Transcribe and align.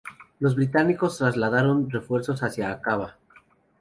Los 0.39 0.55
británicos 0.55 1.19
trasladaron 1.19 1.87
refuerzos 1.91 2.41
hacia 2.41 2.71
Aqaba. 2.71 3.17